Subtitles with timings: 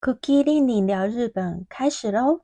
[0.00, 2.40] Cookie 令你聊日本开始喽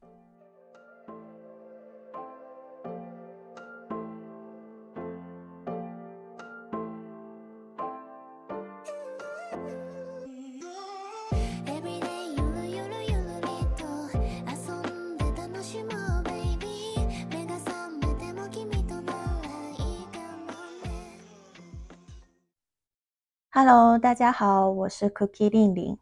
[23.53, 25.97] ！Hello，大家好，我是 Cookie 令令，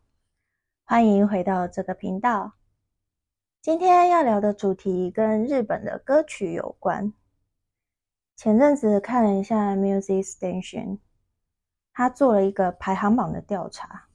[0.92, 2.52] 欢迎回到这个频道。
[3.62, 7.14] 今天要聊的主题跟日本的歌曲有关。
[8.36, 10.98] 前阵子看了一下 Music Station，
[11.94, 14.08] 他做了一个排行榜的调查。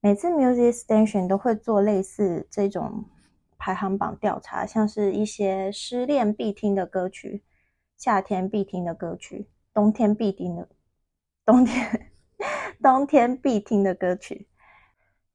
[0.00, 3.04] 每次 Music Station 都会做类似这种
[3.56, 7.44] 排行榜调查，像是一些失恋必听的歌曲、
[7.96, 10.68] 夏天必听的歌曲、冬天必听的
[11.44, 12.10] 冬天。
[12.82, 14.48] 冬天必听的歌曲，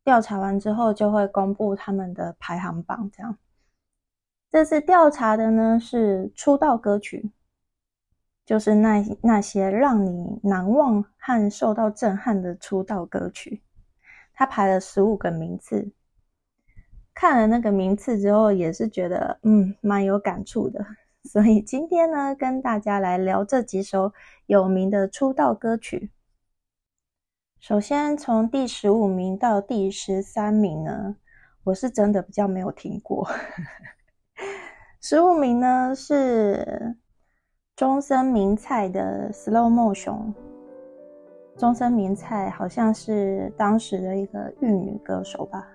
[0.08, 3.12] 调查完之后就会公布他们的排行榜。
[3.14, 3.38] 这样，
[4.50, 7.30] 这次调查的呢是出道歌曲，
[8.46, 13.62] 就是那那些让你难忘和受到震撼的出道歌曲。
[14.34, 15.92] 他排了十五个名次，
[17.14, 20.86] 看了那个名次之后，也是觉得嗯蛮有感触的。
[21.26, 24.14] 所以今天呢，跟大家来聊这几首
[24.46, 26.10] 有名的出道歌曲。
[27.68, 31.18] 首先，从第十五名到第十三名呢，
[31.66, 33.28] 我是真的比较没有听过。
[35.02, 36.96] 十五名呢是
[37.76, 40.34] 中森明菜的《Slow Motion》。
[41.58, 45.68] 中森明菜好像是当时的一个玉女歌手吧。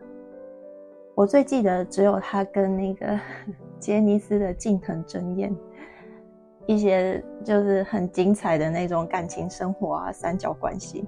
[1.14, 3.20] 我最记得只有她跟那个
[3.78, 5.54] 杰尼斯的近藤真彦
[6.64, 11.06] 一些就是很精彩的那种感情生活啊，三角关系。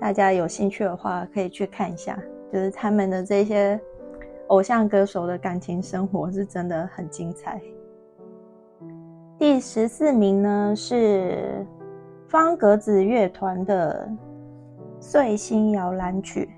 [0.00, 2.18] 大家有兴趣的话，可以去看一下，
[2.50, 3.78] 就是他们的这些
[4.46, 7.60] 偶像歌手的感情生活是真的很精彩。
[9.38, 11.66] 第十四名呢是
[12.26, 14.08] 方格子乐团的
[15.02, 16.48] 《碎星摇篮曲》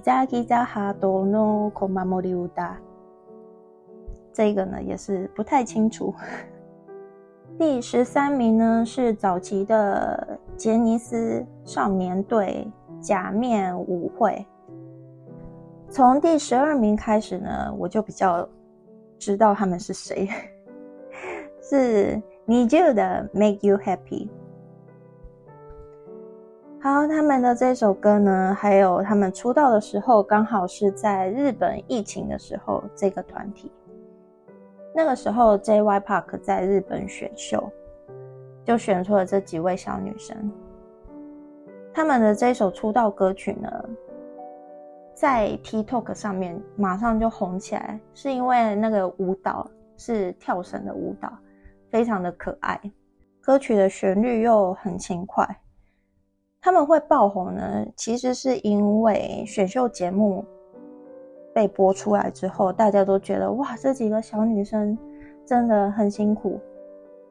[0.00, 2.72] ，Giza Giza Hado no Komamoriuda。
[4.32, 6.14] 这个呢也是不太清楚。
[7.58, 10.38] 第十三名呢是早期的。
[10.56, 12.66] 杰尼斯少年队
[13.00, 14.44] 假面舞会，
[15.88, 18.48] 从第十二名开始呢，我就比较
[19.20, 20.28] 知道他们是谁，
[21.62, 24.28] 是 NiziU 的 Make You Happy。
[26.80, 33.70] 好，他们的这首歌呢，还有他们出道的时候，刚好是在日本疫情的时候，这个团体，
[34.98, 36.00] 那个时候 J.Y.
[36.00, 37.62] Park 在日本选秀。
[38.64, 40.52] 就选出了这几位小女生，
[41.94, 43.70] 他们的这首出道歌曲呢，
[45.14, 49.66] 在 TikTok 上面马上就红起来，是因为那个舞蹈
[49.96, 51.32] 是跳绳的舞蹈，
[51.90, 52.78] 非常的可爱，
[53.40, 55.48] 歌曲的旋律又很轻快。
[56.60, 60.44] 他们会爆红呢，其实是因为选秀节目
[61.58, 64.96] 被播出来之后，大家都觉得哇，这几个小女生
[65.44, 66.60] 真的很辛苦。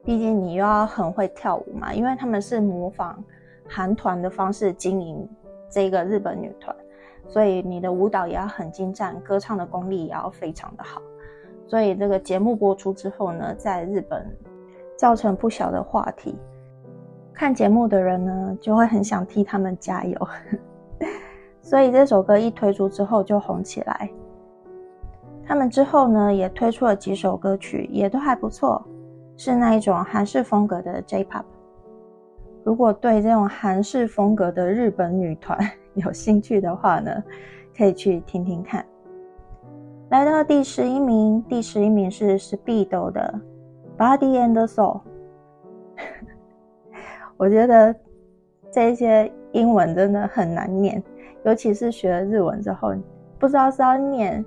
[0.04, 3.24] 毕竟你又要很会跳舞嘛，因为他们是模仿
[3.66, 5.26] 韩团的方式经营
[5.70, 6.76] 这个日本女团，
[7.26, 11.00] 所以你的舞蹈也要很精湛，歌唱的功力也要非常的好。
[11.66, 14.30] 所以这个节目播出之后呢，在日本
[14.98, 16.36] 造成不小的话题，
[17.32, 20.28] 看节目的人呢就会很想替他们加油。
[21.68, 24.08] 所以这首歌一推出之后就红起来。
[25.44, 28.82] 他们之后呢也推出了几首歌曲，也都还不错。
[29.36, 31.44] 是那一种韩式风格的 J-pop。
[32.64, 35.58] 如果对这种韩式风格的日本女团
[35.92, 37.22] 有兴趣的话呢，
[37.76, 38.82] 可以去听听看。
[40.08, 43.38] 来到第十一名，第十一名是 Speedo 的
[43.98, 45.02] Body and Soul。
[47.36, 47.94] 我觉得
[48.72, 51.02] 这些英文真的很难念，
[51.44, 52.94] 尤其是学了日文之后，
[53.38, 54.44] 不知道是要念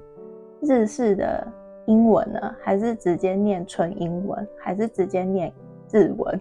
[0.61, 1.47] 日式的。
[1.87, 5.51] 英文呢，还是直接念纯英文，还是直接念
[5.91, 6.39] 日文？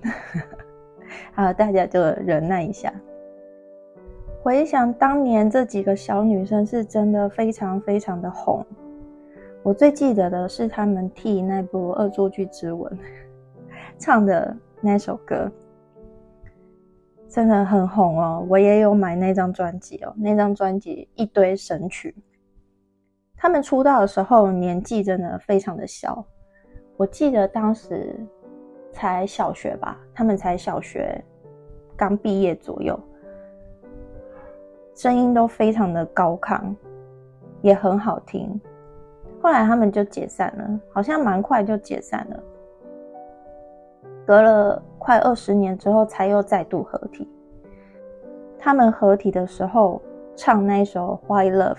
[1.33, 2.93] 好，大家就忍耐一下。
[4.43, 8.65] 回想当年这几个小女生，是真的非常非常的红。
[9.63, 12.93] 我最记得的是他们替那部《恶作剧之吻》
[13.99, 15.51] 唱的那首歌，
[17.31, 18.45] 真的很红哦。
[18.51, 22.15] 我也有买那张专辑哦，那张专辑一堆神曲。
[23.37, 26.23] 他们出道的时候年纪真的非常的小，
[26.99, 28.15] 我记得当时
[28.93, 31.25] 才小学吧，他们才小学
[31.97, 32.99] 刚毕业左右，
[34.95, 36.75] 声音都非常的高亢，
[37.63, 38.61] 也很好听。
[39.41, 42.43] 后来他们就解散了，好像蛮快就解散了。
[44.27, 47.27] 隔了快二十年之后，才又再度合体。
[48.59, 50.01] 他们合体的时候
[50.37, 51.75] 唱那首《Why Love》，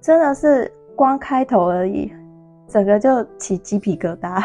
[0.00, 2.10] 真的是光开头而已，
[2.66, 4.42] 整个就起鸡皮疙瘩。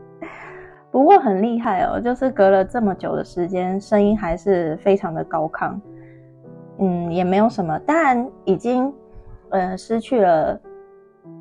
[0.92, 5.74] 不过很厉害哦，就是隔了这么久的时间，声音还是非常的高亢。
[6.78, 8.92] 嗯，也没有什么，当然已经
[9.48, 10.60] 呃失去了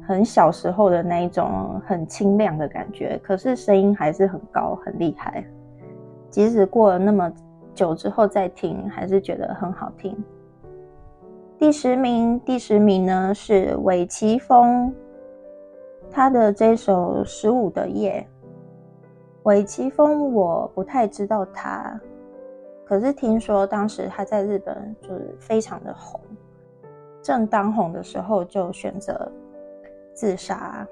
[0.10, 5.46] 很小时候的那一种很清亮的感觉，可是声音还是很高，很厉害。
[6.32, 7.32] 即使过了那么
[7.76, 10.18] 久之后再听，还是觉得很好听。
[11.60, 14.92] 第十名，第十名呢是韦奇峰，
[16.10, 18.28] 他的这首《十五的夜》。
[19.44, 22.02] 韦奇峰，我不太知道他，
[22.84, 26.20] 可是听说当时他在日本就是非常的红，
[27.22, 29.32] 正当红的时候就选择
[30.20, 30.86] 自杀，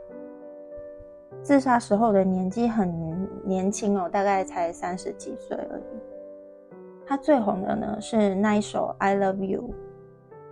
[1.43, 5.83] 自杀时候的年纪很年轻哦，大概才三十几岁而已。
[7.05, 9.63] 他最红的呢是那一首《I Love You》，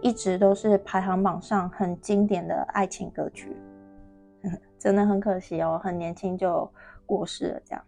[0.02, 3.56] 一直都是排行榜上很经典的爱情歌曲，
[4.78, 6.70] 真的很可惜哦，很年轻就。
[7.08, 7.86] 过世了，这样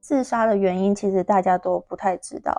[0.00, 2.52] 自杀的原因其实大家都不太知道，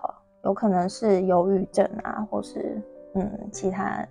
[0.44, 2.82] 有可能是忧郁症啊，或是
[3.14, 4.04] 嗯其他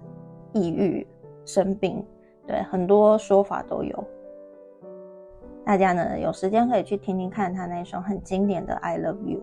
[0.52, 1.04] 抑郁
[1.44, 2.06] 生病，
[2.47, 4.05] 对，很多说法都有。
[5.65, 9.41] 大家呢有时间可以去听听看他那首很经典的《I Love You》。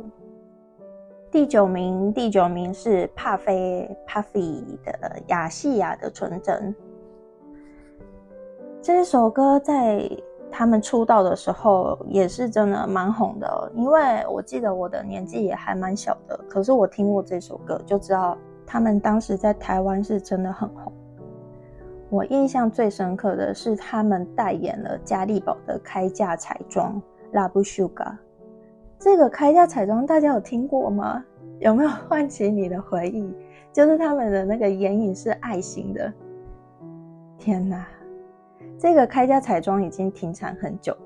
[1.32, 4.92] 第九名，第九名是帕菲 Puffy 的
[5.28, 6.74] 《亚细亚的纯真》。
[8.82, 10.10] 这首歌在。
[10.52, 18.36] 他们出道的时候也是真的蛮红的，因为我记得我的年纪也还蛮小的，可是我听过这首歌，就知道
[18.66, 20.92] 他们当时在台湾是真的很红。
[22.10, 27.00] 我印象最深刻的是他们代言了嘉利宝的开价彩妆
[27.34, 28.18] Love Sugar，
[28.98, 31.24] 这个开价彩妆大家有听过吗？
[31.60, 33.32] 有没有唤起你的回忆？
[33.72, 36.12] 就是他们的那个眼影是爱心的，
[37.38, 37.86] 天哪！
[38.80, 41.00] 这个开价彩妆已经停产很久了，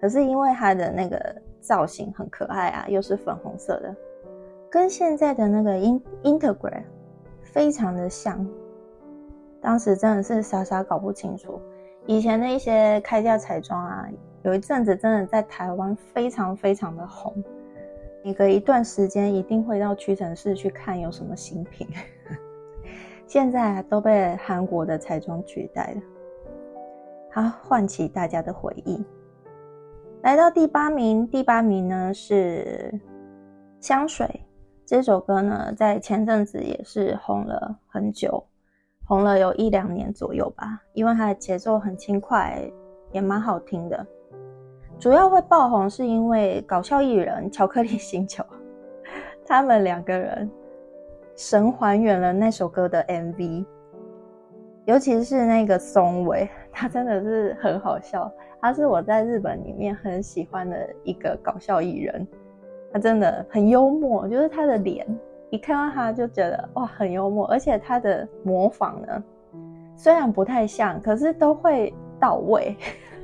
[0.00, 3.96] 可是因为它的那个造型很可爱啊，又是粉红色的，
[4.70, 6.84] 跟现在的那个 In Integrate
[7.42, 8.46] 非常的像。
[9.64, 11.58] 当时真的是傻傻搞不清楚，
[12.04, 14.06] 以前的一些开价彩妆啊，
[14.42, 17.32] 有一阵子真的在台湾非常非常的红，
[18.22, 21.88] 每隔一段时间一定会到屈臣氏去看有什么新品，
[23.26, 26.02] 现在都被韩国的彩妆取代了。
[27.30, 29.02] 它唤起大家的回忆。
[30.20, 32.92] 来到第八名，第八名呢是
[33.80, 34.26] 《香水》
[34.84, 38.44] 这首歌呢，在前阵子也是红了很久，
[39.06, 40.80] 红了有一两年左右吧。
[40.92, 42.60] 因为它的节奏很轻快，
[43.12, 44.06] 也蛮好听的。
[44.98, 48.44] 主要会爆红是因为搞笑艺人巧克力星球，
[49.44, 50.50] 他们两个人
[51.36, 53.64] 神还原了那首歌的 MV。
[54.86, 58.30] 尤其是那个松尾，他真的是很好笑。
[58.60, 62.26] 他是我在日本里面很喜欢的一个搞笑艺人，
[62.92, 65.06] 他真的很幽默，就是他的脸，
[65.50, 69.24] 一看到他就觉得哇很幽默，而且他的模仿呢，
[69.96, 72.76] 虽然不太像，可是都会到位。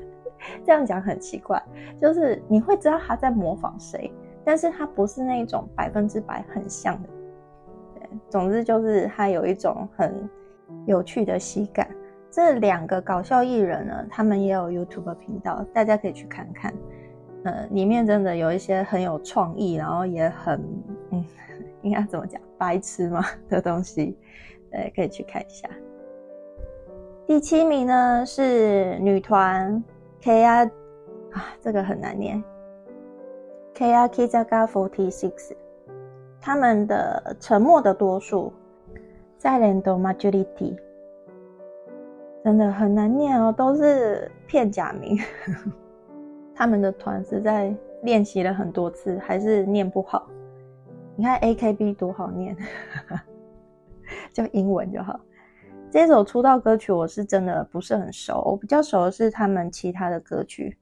[0.65, 1.63] 这样讲很奇怪，
[2.01, 4.13] 就是你会知道他在模仿谁，
[4.45, 7.09] 但是他不是那种百分之百很像的。
[8.29, 10.29] 总之就是他有一种很。
[10.87, 11.89] 有趣的喜感，
[12.31, 16.73] 这两个搞笑艺人呢，他们也有 YouTube 频道，大家可以去看看。
[17.45, 20.61] 呃，里面真的有一些很有创意，然后也很
[21.11, 21.25] 嗯，
[21.83, 24.17] 应该怎么讲，白痴嘛 的东西，
[24.71, 25.69] 对，可以去看一下。
[27.27, 29.83] 第七名呢是女团
[30.21, 30.67] K R
[31.33, 32.43] 啊，这个很难念
[33.75, 35.53] ，K R Kizaga Forty Six，
[36.41, 38.53] 他们的沉默的多数。
[39.43, 40.77] Silent majority，
[42.45, 45.19] 真的很难念哦，都是片假名。
[46.55, 50.29] 他们的团是在练习了很多次，还是念不好。
[51.17, 52.57] 你看 AKB 多好念，
[54.33, 55.19] 就英文就好。
[55.91, 60.77] 这首出道歌曲我是真的不是很熟，我比较熟的是他们其他的歌曲。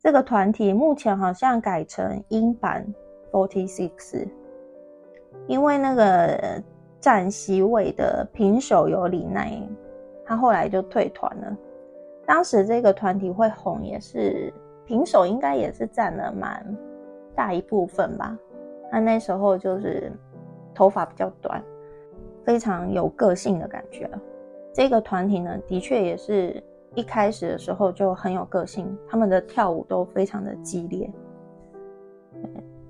[0.00, 2.86] 这个团体目前好像改成英版
[3.32, 4.28] Forty Six，
[5.46, 6.62] 因为那个。
[7.00, 9.62] 占席位的平手有李奈，
[10.26, 11.56] 他后来就退团了。
[12.26, 14.52] 当时这个团体会红，也是
[14.88, 16.64] 平手应该也是占了蛮
[17.34, 18.34] 大一部分吧。
[18.90, 20.10] 他那时候就是
[20.74, 21.62] 头发比较短，
[22.42, 24.10] 非常有个性的感觉。
[24.72, 26.62] 这个团体呢，的确也是
[26.94, 31.10] 一开始的时候就很有个性，他们的跳舞都非常的激烈。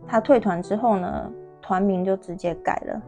[0.07, 3.03] 他退团之后呢，团名就直接改了。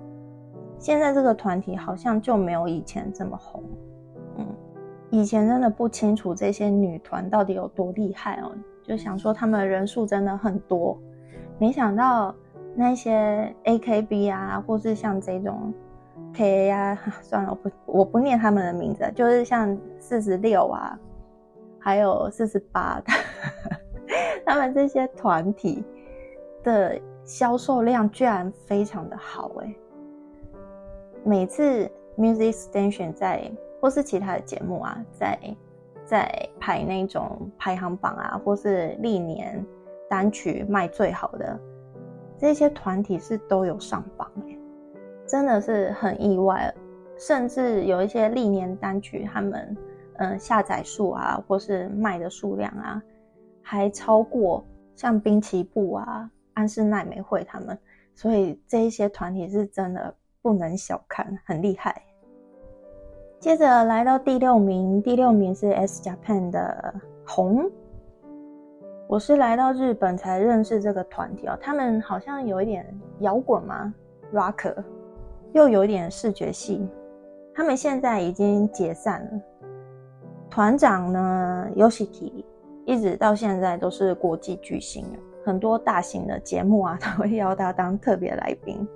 [0.81, 3.63] 现在这个团体好像就没有以前这么红。
[4.37, 4.47] 嗯，
[5.11, 8.51] 以前真的不清楚这些女团到底有多厉害哦，
[8.91, 10.99] 就想说他们人数真的很多，
[11.61, 12.35] 没想到
[12.75, 15.73] 那些 AKB 啊，或是像这种
[16.35, 20.99] K 啊， 算了，我不我不念他们的名字，就是像四十六啊，
[21.79, 23.01] 还有四十八，
[24.45, 25.85] 他们这些团体。
[26.63, 29.75] 的销售量居然非常的好哎！
[31.25, 35.39] 每次 Music Station 在或是其他的节目啊，在
[36.11, 39.65] 在排那种排行榜啊，或是历年
[40.09, 41.57] 单曲卖最好的
[42.37, 44.59] 这些团体是都有上榜哎，
[45.25, 46.75] 真的是很意外。
[47.17, 49.77] 甚至有一些历年单曲，他们
[50.17, 53.01] 嗯下载数啊，或是卖的数量啊，
[53.63, 54.65] 还超过
[54.97, 56.29] 像滨崎步啊。
[56.55, 57.79] 安室奈美惠他们，
[58.17, 60.13] 所以这一些团体是真的
[60.43, 62.03] 不能小看，很厉害。
[63.41, 66.95] 接着来到第六名，第六名是 S Japan 的
[67.27, 67.71] 红。
[69.09, 72.87] 我是来到日本才认识这个团体哦，他们好像有一点
[73.21, 73.95] 摇滚嘛
[74.31, 74.77] ？Rocker，
[75.55, 76.87] 又有一点视觉系。
[77.55, 79.41] 他们现在已经解散了，
[80.51, 82.45] 团长呢，Yoshiki
[82.85, 85.03] 一直到现在都是国际巨星。
[85.47, 88.87] 很多大型的节目啊， 他会邀他当特别来宾。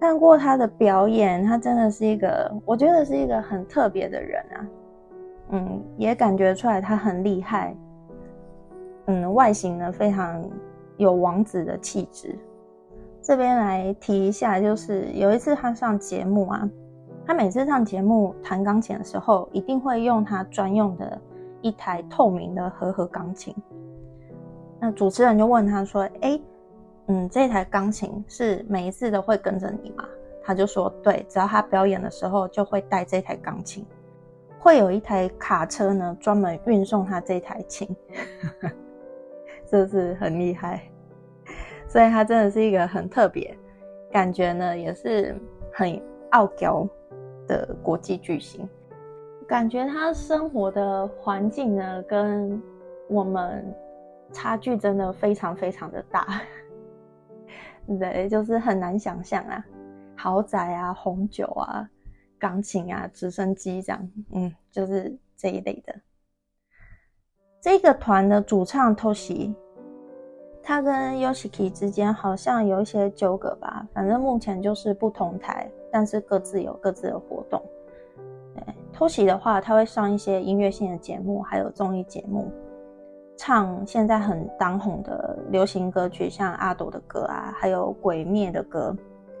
[0.00, 4.66] 看过他的表演，他真的是一个，我觉得是一个很特别的人啊。
[5.50, 7.74] 嗯，也感觉出来他很厉害。
[9.06, 10.44] 嗯，外形呢非常
[10.96, 12.38] 有王子的气质。
[13.22, 16.68] 这边来提一下，就是有一次他上节目啊，
[17.26, 21.20] 他每次上节目弹钢琴的时候，一定会用他专用的
[21.60, 23.54] 一台透明的和和钢琴。
[24.80, 26.40] 那主持人就问他说：“哎，
[27.08, 30.06] 嗯，这台钢琴是每一次都会跟着你吗？”
[30.44, 33.84] 他就说：“对，只要他表演的时候就会带这台钢琴，
[34.58, 37.88] 会有一台卡车呢专门运送他这台琴，
[39.68, 40.82] 是不是很厉害？
[41.88, 43.56] 所以他真的是一个很特别，
[44.10, 45.34] 感觉呢也是
[45.72, 46.00] 很
[46.30, 46.86] 傲娇
[47.46, 48.68] 的国际巨星，
[49.46, 52.62] 感觉他生活的环境呢跟
[53.08, 53.64] 我们。”
[54.30, 56.42] 差距真的非常非常的大，
[57.98, 59.64] 对，就是很难想象啊，
[60.16, 61.88] 豪宅啊，红酒啊，
[62.38, 65.94] 钢琴啊，直升机这样，嗯，就是这一类的。
[67.60, 69.54] 这个团的主唱偷袭
[70.62, 77.60] 他跟 Yoshiki 之间好像有一些纠葛吧，反正目前就是不同台，但是各自有各自的活动。
[78.54, 78.62] 对
[78.92, 82.52] ，Toshi 的话，他会上一些音乐性的节目，还有综艺节目。
[83.37, 88.95] 唱现在很当红的流行歌曲，像阿斗的歌啊，还有鬼灭的歌，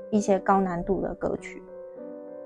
[0.09, 1.61] 一些高难度的歌曲，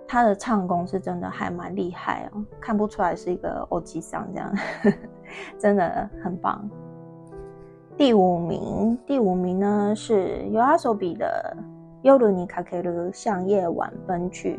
[0.06, 4.54] 他的唱功是真的还蛮厉害哦，看不出来是一个欧吉桑这样，
[5.58, 6.70] 真的很棒。
[7.98, 11.58] 第五名，第五名呢是 YOASOBI 的《
[12.08, 14.58] 夜にかける向夜晚奔去》。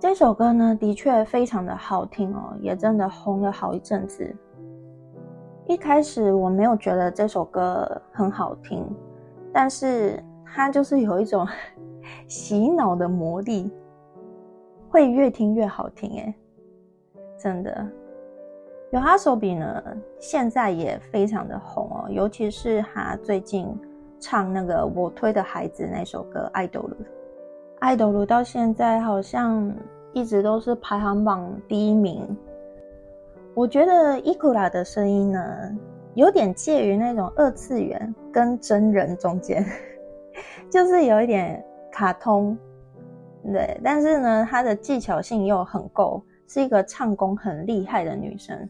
[0.00, 4.34] 这首歌呢，的确非常的好听哦，也真的红了好一阵子。
[5.67, 8.85] 一开始我没有觉得这首歌很好听，
[9.51, 11.45] 但是它就是有一种
[12.25, 13.69] 洗脑的魔力，
[14.89, 16.33] 会越听越好听哎，
[17.37, 17.85] 真的。
[18.91, 19.83] 有阿手比呢，
[20.19, 23.67] 现在也非常的红哦，尤其是他最近
[24.21, 26.95] 唱那个我推的孩子那首歌《爱豆鲁》，
[27.79, 29.69] 爱豆鲁到现在好像
[30.13, 32.25] 一直都是排行榜第一名。
[33.57, 35.75] 我觉得伊库拉的声音呢，
[36.13, 39.65] 有点介于那种二次元跟真人中间，
[40.69, 42.55] 就是有一点卡通，
[43.51, 48.69] 对，但是呢，她的技巧性又很够，是一个唱功很厉害的女生，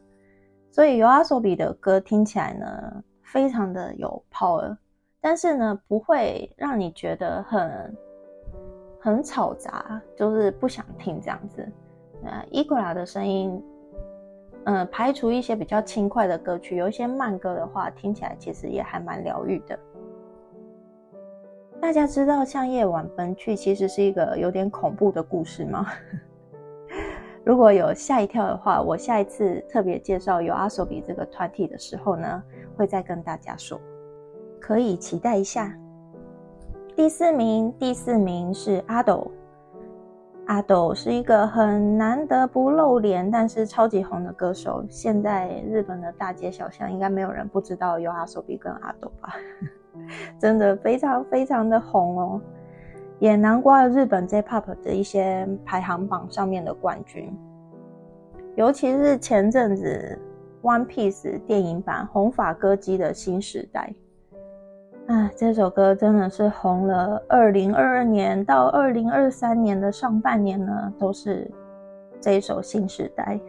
[0.72, 4.74] 所以尤阿索比的歌听起来呢，非常的有 power，
[5.20, 7.98] 但是呢，不会让你觉得很
[9.02, 11.70] 很吵杂，就是不想听这样子。
[12.24, 13.62] 呃，伊库拉的声音。
[14.70, 19.80] 嗯，排除一些比较轻快的歌曲，有一些慢歌的话，听起来其实也还蛮疗愈的。
[21.80, 25.88] 大家知道《向夜晚奔去》其实是一个有点恐怖的故事吗？
[27.46, 32.44] 如果有吓一跳的话，我下一次特别介绍有阿索比这个团体的时候呢，
[32.76, 33.80] 会再跟大家说，
[34.60, 35.74] 可以期待一下。
[36.94, 39.32] 第四名，第四名是阿斗。
[40.48, 44.82] 阿斗是一个很难得不露脸，但是超级红的歌手。
[44.90, 49.36] 现在日本的大街小巷，应该没有人不知道有阿手比跟阿斗吧？
[50.40, 52.42] 真的非常非常的红哦，
[53.20, 57.30] 也难怪日本 J-Pop 的一些排行榜上面的冠军。
[58.56, 60.18] 尤其是前阵子
[60.66, 63.94] 《One Piece》电影版《红发歌姬的新时代》。
[65.08, 67.24] 啊，这首歌真的是红了。
[67.30, 71.50] 二零二二年到二零二三年的上半年呢，都是
[72.20, 73.40] 这一首《新时代》。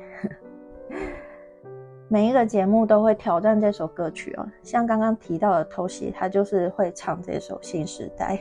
[2.06, 8.38] 每一个节目都会挑战这首歌曲哦，像刚刚提到的偷袭，他就是会唱这首《新时代》。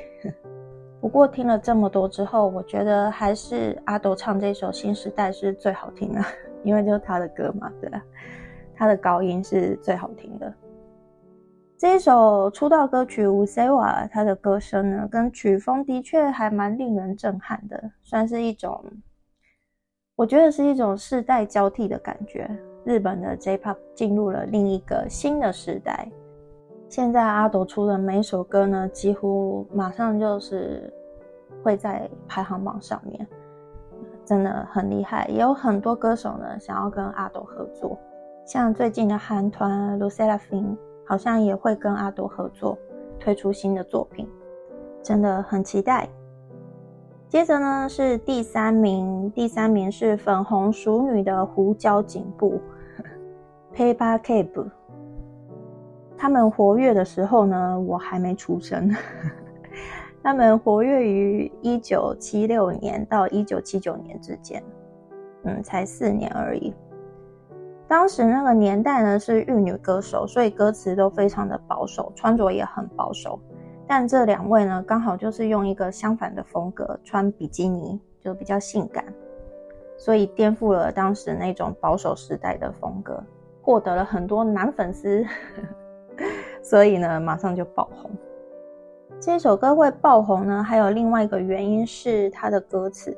[1.02, 6.22] 不过听了这么多之后，我觉得还是阿斗唱这首《新时代》是最好听的，
[6.64, 8.00] 因为就是他的歌嘛，对吧？
[8.76, 10.54] 他的高音是最好听的。
[11.78, 18.84] 这一首出道歌曲《乌塞瓦》，他的歌声呢，跟曲风的确还蛮令人震撼的，算是一种，
[20.16, 22.50] 我觉得是一种世代交替的感觉。
[22.84, 26.10] 日本的 J-Pop 进入了另一个新的时代。
[26.90, 30.92] 现在阿朵出的每首歌呢，几乎马上就是
[31.62, 33.28] 会在排行榜上面，
[34.26, 35.28] 真的很厉害。
[35.28, 37.96] 也有很多歌手呢，想要跟阿朵合作，
[38.48, 40.76] 像最近的韩团 LUCELAFIN。
[41.08, 42.78] 好像也会跟阿朵合作
[43.18, 44.28] 推出新的作品，
[45.02, 46.08] 真的很期待。
[47.30, 52.60] 接着呢是第三名，第三名是粉红熟女的胡椒颈部
[53.76, 54.70] Paper Cape。
[56.18, 58.94] 他们活跃的时候呢，我还没出生。
[60.24, 64.62] 他们活跃于一九七六年到一九七九年之间，
[65.44, 66.74] 嗯，才四年而已。
[67.88, 73.40] 当时那个年代呢是玉女歌手，所以歌词都非常的保守，穿着也很保守。
[73.88, 79.06] 但这两位呢，刚好就是用一个相反的风格，穿比基尼就比较性感，
[79.98, 83.24] 所以颠覆了当时那种保守时代的风格，
[83.62, 85.26] 获得了很多男粉丝，
[86.62, 88.12] 所以呢马上就爆红。
[89.22, 93.16] 这首歌会爆红呢，还有另外一个原因是它的歌词，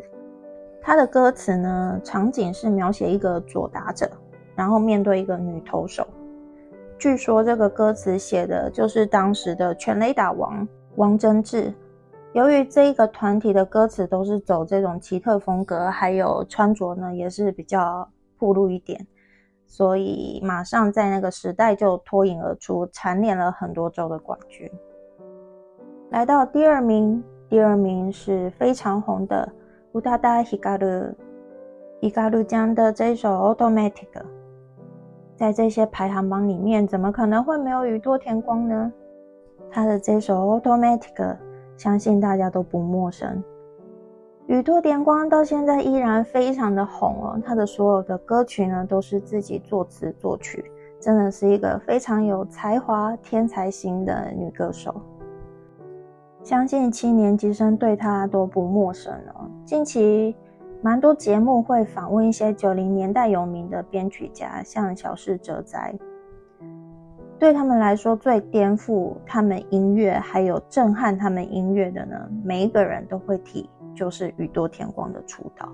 [0.80, 4.08] 它的歌词呢场景是描写一个左打者。
[4.60, 6.06] 然后面对一个女投手，
[6.98, 10.68] 据说这个歌词写的就是当时的全垒打王
[10.98, 11.74] 王贞治。
[12.34, 18.06] 由于这一个团体的歌词都是走这种奇特风格，还有穿着呢也是比较
[18.38, 19.08] 暴露一点，
[19.66, 24.70] 所以马上在那个时代就脱颖而出，蝉联了很多周的冠军。
[26.10, 29.50] 来到第二名，第二名是非常红的
[29.94, 30.86] 乌达达希嘎鲁
[32.02, 34.39] 伊嘎鲁江的这首 Automatic。
[35.40, 38.92] 在这些排行榜里面，怎么可能会没有宇多田光呢？
[39.72, 41.16] 他的这首《Automatic》，
[41.78, 43.42] 相信大家都不陌生。
[44.48, 54.94] 宇多田光到现在依然非常的红哦，他的所有的歌曲呢都是自己作词作曲，真的是一个非常有才华、天才型的女歌手。
[56.44, 59.50] 相信七年级生对她都不陌生哦。
[59.64, 60.36] 近期。
[60.82, 65.94] 蛮多节目会访问一些九零年代有名的编曲家，像小室哲哉。
[67.38, 72.16] 对他们来说，最颠覆他们音乐还有震撼他们音乐的呢，
[72.46, 75.70] 每一个人都会提，就是宇多田光的出道。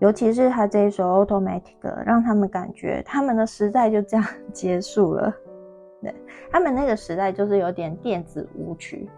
[0.00, 1.62] 尤其是他这一首《Automatic》，
[2.04, 5.32] 让他们感觉他们的时代就这样结束了。
[6.02, 6.14] 对
[6.50, 9.08] 他们那个时代，就是有点电子舞曲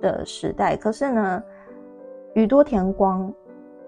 [0.00, 0.74] 的时代。
[0.74, 1.42] 可是呢，
[2.34, 3.30] 宇多田光。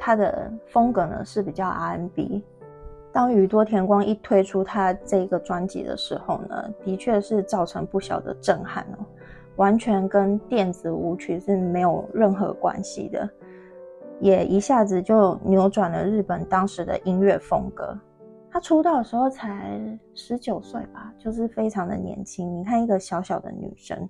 [0.01, 2.43] 他的风格呢是比较 R&B。
[3.13, 9.05] 当宇多田光一推出他这个专辑的时候呢，的确是造成不小的震撼哦，
[9.57, 13.29] 完全跟电子舞曲是没有任何关系的，
[14.21, 17.99] 也一下子就扭转了日本当时的音乐风格。
[18.49, 19.79] 他出道的时候才
[20.15, 22.59] 十九岁吧，就是非常的年轻。
[22.59, 24.09] 你看一个小小的女生，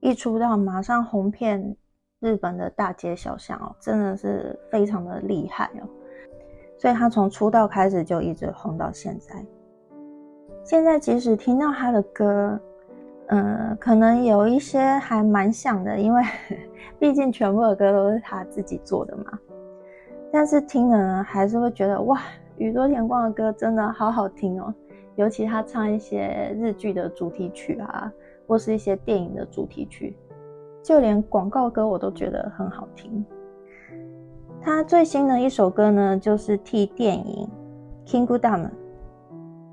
[0.00, 1.76] 一出道马上红遍。
[2.22, 5.88] 日本的大街小巷哦，真的是非常的厉害哦，
[6.78, 9.44] 所以他从出道开始就一直红到现在。
[10.62, 12.60] 现在即使听到他的歌，
[13.26, 16.22] 嗯，可能有一些还蛮像的，因为
[16.96, 19.36] 毕竟全部的歌都是他自己做的嘛。
[20.30, 22.22] 但是听了呢，还是会觉得哇，
[22.56, 24.72] 宇多田光的歌真的好好听哦，
[25.16, 28.12] 尤其他唱一些日剧的主题曲啊，
[28.46, 30.16] 或是一些电影的主题曲。
[30.82, 33.24] 就连广告歌我都觉得很好听。
[34.60, 37.48] 他最新的一首歌呢，就是替电影
[38.10, 38.40] 《Kingdom》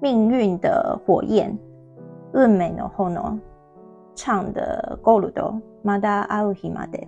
[0.02, 1.56] 命运的火焰
[2.34, 3.40] 日美的后呢
[4.16, 5.32] 唱的《Gold》
[5.84, 7.08] Mada Aohimade。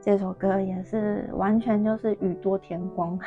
[0.00, 3.18] 这首歌也是完全就是宇多田光，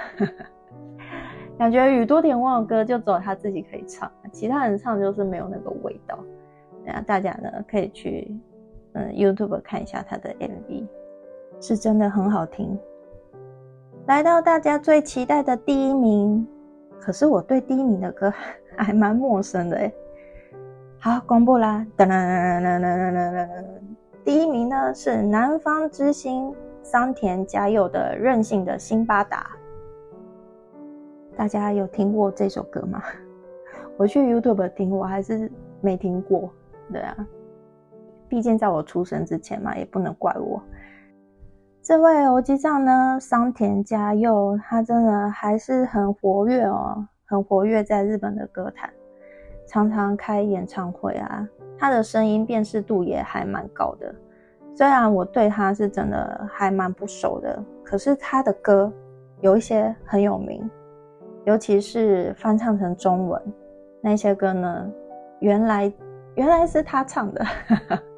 [1.58, 6.19] 感觉宇多田光的歌就只有他自己可以唱，其他人唱就是没有那个味道。
[6.84, 8.36] 那大家呢可以去
[8.95, 10.88] 嗯 YouTube 看一下他的 MV，
[11.62, 12.77] 是真的很好听。
[14.08, 16.47] 来到大家最期待的第一名，
[16.99, 18.34] 可是我对第一名的歌
[18.75, 19.93] 还蛮陌生的哎。
[20.99, 21.86] 好，公布啦！
[21.95, 23.49] 噔噔噔噔噔噔噔噔噔，
[24.23, 26.51] 第一名呢是南方之星。
[26.88, 29.49] 桑田佳佑的《任性的辛巴达》，
[31.36, 33.01] 大家有听过这首歌吗？
[33.97, 36.47] 我去 YouTube 听，我还是没听过。
[36.93, 37.27] 对啊，
[38.36, 40.62] 毕竟在我出生之前嘛，也不能怪我。
[41.82, 48.89] 这位偶机上呢，桑田佳佑，他真的还是很活跃哦，很活跃在日本的歌坛，
[49.65, 51.48] 常常开演唱会啊，
[51.80, 54.13] 他的声音辨识度也还蛮高的。
[54.76, 58.91] 虽然我对他是真的还蛮不熟的，可是他的歌
[59.39, 60.69] 有一些很有名，
[61.45, 63.41] 尤其是翻唱成中文
[64.02, 64.91] 那些歌呢，
[65.39, 65.93] 原来
[66.36, 67.45] 原来是他唱的。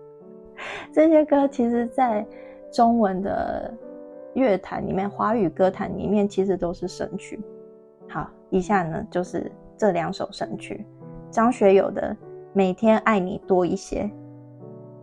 [0.91, 2.25] 这些歌其实，在
[2.71, 3.73] 中文的
[4.33, 7.39] 乐坛里面，华语歌坛里面，其实都是神曲。
[8.09, 10.85] 好，以下呢就是这两首神曲：
[11.29, 12.15] 张学友的
[12.53, 14.03] 《每天爱你多一些》，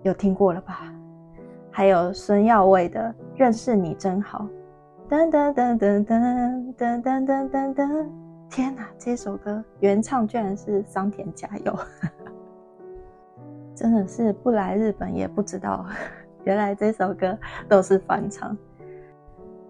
[0.02, 0.92] 有听过了吧？
[1.70, 3.00] 还有孙耀威的
[3.36, 4.46] 《认识你真好》，
[5.12, 8.06] 噔噔噔噔噔噔噔噔噔噔，
[8.48, 8.86] 天哪！
[8.96, 11.76] 这首歌原唱居然是桑田佳佑，
[13.74, 15.84] 真的是不来日本也不知道，
[16.44, 17.36] 原来这首歌
[17.68, 18.56] 都是翻唱。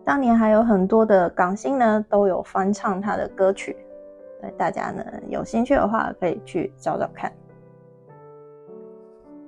[0.04, 3.76] 当年还有很多的港星呢，都有翻唱他的歌曲，
[4.40, 7.32] 对大家呢有兴趣的话，可以去找找看。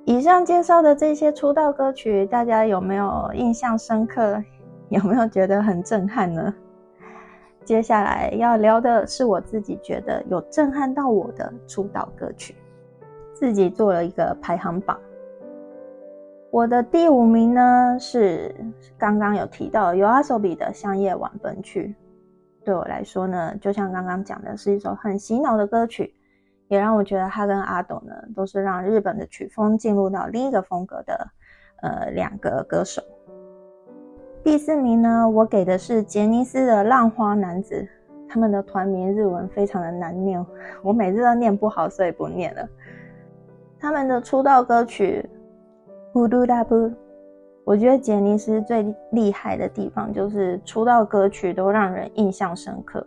[0.07, 4.43] 以上介绍的这些出道歌曲，大家有没有印象深刻？
[4.89, 6.55] 有没有觉得很震撼呢？
[7.65, 12.55] 接下来要聊的是我自己觉得有震撼到我的出道歌曲，
[13.39, 14.99] 自己做了一个排行榜。
[16.51, 18.55] 我的第五名呢是
[18.97, 21.95] 刚刚有提到有阿手比的《香叶晚奔去》，
[22.65, 26.15] 对我来说呢，就像刚刚讲的，是一首很洗脑的歌曲。
[26.69, 31.29] 也让我觉得他跟阿斗呢，都是让日本的曲风进入到另一个风格的，
[31.83, 33.03] 呃，两个歌手。
[34.43, 37.87] 第四名呢，我给的是杰尼斯的浪花男子，
[38.29, 40.45] 他们的团名日文非常的难念，
[40.83, 42.69] 我每次都念不好，所以不念了。
[43.79, 45.29] 他们的出道歌曲
[46.13, 46.75] 《呼噜大布》，
[47.65, 53.07] 我觉得杰尼斯最厉害的地方就是出道歌曲都让人印象深刻。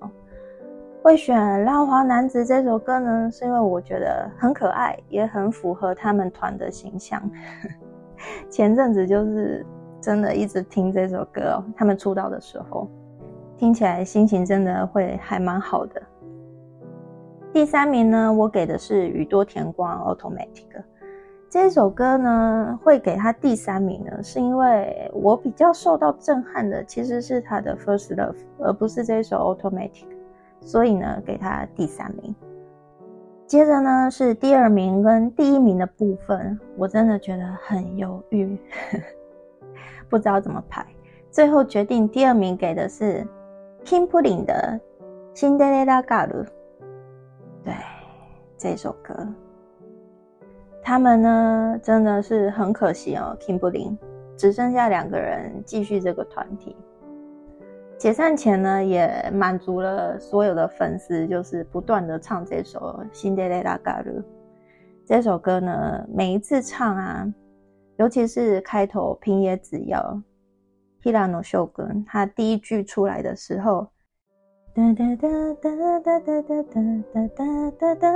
[1.01, 7.21] 会选《浪花男子》这首歌呢，是因为我觉得很可爱，也很符合他们团的形象。
[8.49, 9.65] 前阵子就是
[9.99, 12.87] 真的一直听这首歌哦，他们出道的时候，
[13.57, 16.01] 听起来心情真的会还蛮好的。
[17.51, 20.47] 第三名呢，我给的是宇多田光《Automatic》
[21.49, 29.89] 这首歌呢，会给他第三名呢，是因为我比较受到震撼的其实是他的《First Love》，而不是这首《Automatic》。
[30.61, 32.35] 所以呢，给他第三名。
[33.47, 38.55] 接着呢，是第二名跟第一名的部分，我真的觉得很犹豫，
[40.07, 40.85] 不知道怎么排。
[41.31, 43.25] 最后决定第二名给的是
[43.83, 44.79] King Pudding 的
[45.35, 46.43] 《Cinderella Girl》。
[47.63, 47.73] 对，
[48.57, 49.15] 这首歌，
[50.81, 53.97] 他们呢真的是很可惜哦，King 布林
[54.37, 56.75] 只剩下两个人继续这个团体。
[57.97, 62.79] 解散前呢，也满足了所有的粉丝，就是不断的唱这首
[63.11, 64.11] 《辛德雷拉嘎鲁》
[65.05, 66.07] 这首歌呢。
[66.07, 67.27] 每一次唱啊，
[67.97, 69.99] 尤其是开头平野紫耀、
[71.03, 73.85] h i r a n o 秀根，他第一句出来的时候，
[74.71, 75.29] 哒哒哒
[75.61, 78.13] 哒哒哒哒哒哒哒哒，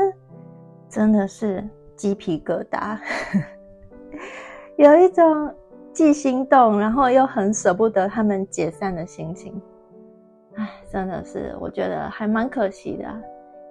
[0.88, 3.00] 真的是鸡皮疙瘩，
[4.78, 5.52] 有一种
[5.92, 9.60] 既心动，然后又很舍不得他们解散的心情。
[10.56, 13.06] 唉，真的是，我觉得还蛮可惜的。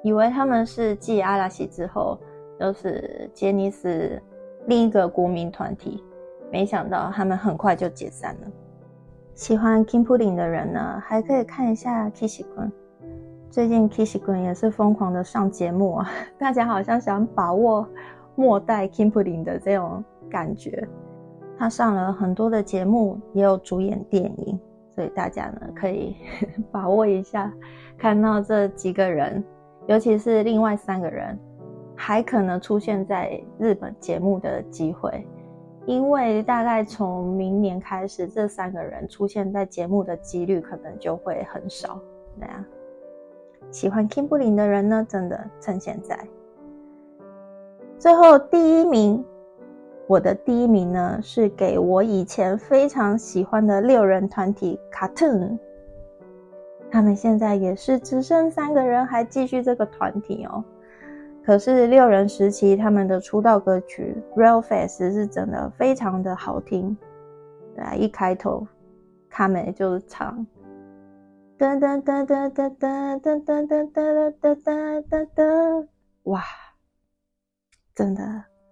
[0.02, 2.18] 以为他们是继阿拉西之后，
[2.58, 4.20] 就是杰尼斯
[4.66, 6.02] 另一个国民团体，
[6.50, 8.50] 没想到他们很快就解散了。
[9.34, 12.72] 喜欢 King Pudding 的人呢，还可以看一下 Kishi 君。
[13.50, 17.88] 最近 Kishi 君也是疯狂的上节目啊， 大家好像想把握
[18.34, 20.86] 末代 King Pudding 的这种感觉。
[21.58, 24.58] 他上了很多的节目，也有主演电影。
[24.94, 26.14] 所以大家呢可以
[26.70, 27.50] 把握一下，
[27.96, 29.42] 看到这几个人，
[29.86, 31.38] 尤其是另外三个人，
[31.96, 35.26] 还可能出现在日本节目的机会，
[35.86, 42.00] 因为大概从明年开始，这三个人出现在节目的几率可能就会很少。
[42.38, 42.64] 对啊，
[43.70, 46.18] 喜欢 Kimberly 的人呢，真的趁现在。
[47.98, 49.24] 最后第一名，
[50.06, 55.58] 我的第一名呢，是给我以前非常喜欢的六人团体 Cartoon。
[56.90, 60.62] 他们现在也是只剩三个人，还继续这个团体哦。
[61.44, 66.96] 可是六人时期他们的出道歌曲《Real Face》是真的非常的好听。
[67.74, 68.66] 对啊，一开头
[69.28, 70.46] 卡美就是唱
[71.58, 75.86] 噔噔噔噔噔噔噔噔噔噔噔噔噔，
[76.24, 76.42] 哇，
[77.94, 78.22] 真的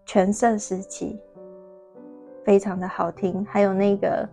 [0.05, 1.19] 全盛时期，
[2.45, 3.45] 非常的好听。
[3.47, 4.29] 还有那个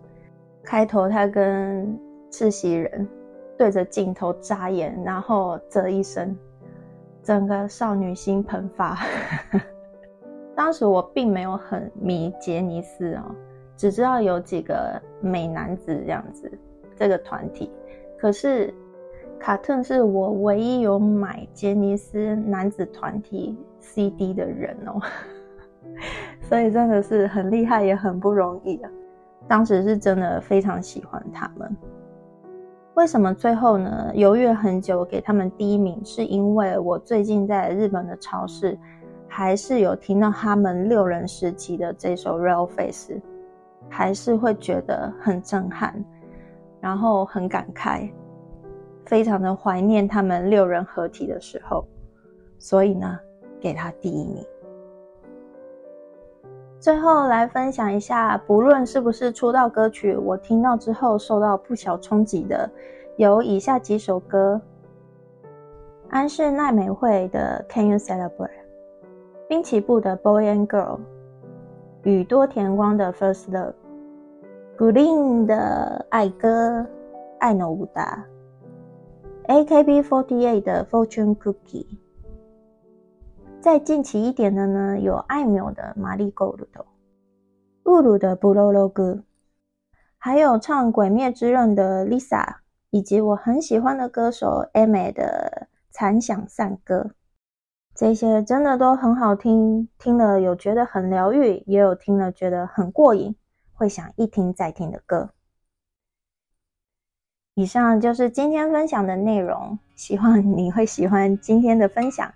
[0.63, 1.97] 开头，他跟
[2.31, 3.07] 赤西仁。
[3.57, 6.37] 对着镜头眨眼，然后啧一声，
[7.27, 8.97] 整个少女心喷发。
[10.55, 13.35] 当时我并没有很迷杰尼斯哦，
[13.75, 16.49] 只知道有几个美男子这样子
[16.95, 17.69] 这个团体。
[18.17, 18.73] 可是
[19.37, 24.97] 卡特是我唯一有买杰尼斯男子团体 CD 的人哦，
[26.47, 28.89] 所以真的是很厉害，也很不容易啊。
[29.49, 31.75] 当时是真的非常喜欢他们。
[32.97, 34.11] 为什么最后呢？
[34.15, 38.75] 犹豫了很久，给他们第一名，是因为我最近在日本的超市，
[39.27, 43.13] 还是有听到他们六人时期的这首《Real Face》，
[43.87, 46.03] 还是会觉得很震撼，
[46.81, 48.09] 然后很感慨，
[49.05, 51.85] 非常的怀念他们六人合体的时候，
[52.57, 53.15] 所以呢，
[53.61, 54.43] 给他第一名。
[56.79, 62.69] 最后来分享一下，不论是不是出道歌曲，我听到之后受到不小冲击的，
[63.17, 64.61] 有以下几首歌：
[66.09, 68.29] 安室奈美惠的《Can You Celebrate》，
[69.47, 70.97] 滨崎步的《Boy and Girl》，
[72.03, 73.73] 宇多田光的《First Love》
[74.77, 76.79] ，Green 的《爱歌》，
[77.39, 78.23] 爱の舞达
[79.47, 81.85] ，AKB48 的《Fortune Cookie》。
[83.67, 86.85] 再近期一点的呢，有艾缪的《玛丽狗鲁头》，
[87.91, 89.15] 乌鲁的《布洛洛歌》，
[90.17, 92.59] 还有唱《鬼灭之刃》的 Lisa，
[92.91, 96.99] 以及我很喜欢的歌手 Amy 的《残响散歌》，
[97.93, 103.35] 这些真的都很好听，听了有觉得很疗愈，也有听了觉得很过瘾，
[103.73, 105.31] 会想一听再听的歌。
[107.55, 112.33] 以上就是今天分享的内容，希望你会喜欢今天的分享。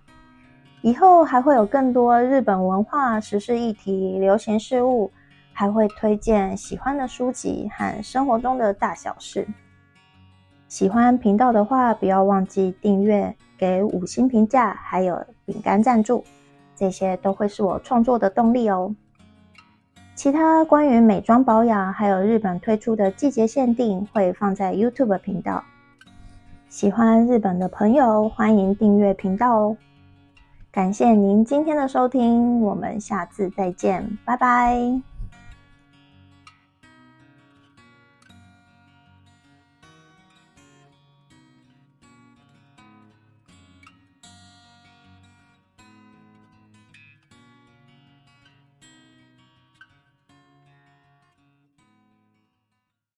[0.81, 5.11] 以后还会有更多日本文化、时事议题、流行事物，
[5.53, 9.47] 还会推荐喜欢的书籍和生活中的大小事。
[10.67, 16.23] 喜欢频道的话，不要忘记订阅、给五星评价，还有饼干赞助，
[16.75, 18.95] 这些都会是我创作的动力哦。
[20.15, 25.63] 其他关于美妆保养，还有日本推出的季节限定，会放在 YouTube 频道。
[26.69, 29.77] 喜欢日本的朋友，欢迎订阅频道哦。
[30.71, 35.10] 感谢您今天的收听，我们下次再见，拜拜。